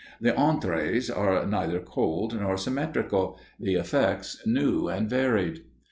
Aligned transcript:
The 0.19 0.31
entrées 0.31 1.15
are 1.15 1.45
neither 1.45 1.79
cold 1.79 2.33
nor 2.33 2.57
symmetrical 2.57 3.39
the 3.59 3.75
effects 3.75 4.41
new 4.47 4.87
and 4.87 5.07
varied. 5.07 5.61